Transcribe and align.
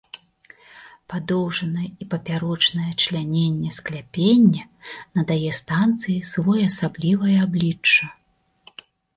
Падоўжнае 1.11 1.89
і 2.05 2.07
папярочнае 2.13 2.87
чляненне 3.03 3.69
скляпення 3.79 4.65
надае 5.19 5.49
станцыі 5.61 6.19
своеасаблівае 6.31 7.37
аблічча. 7.47 8.05